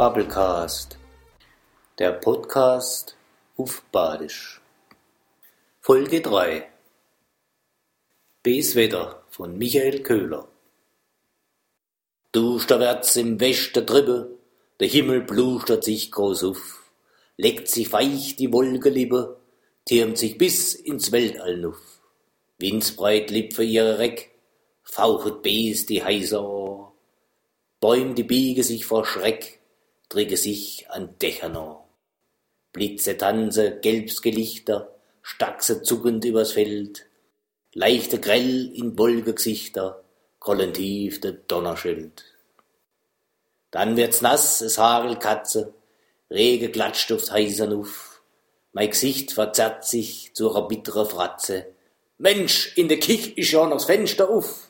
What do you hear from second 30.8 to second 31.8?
an Dächern an.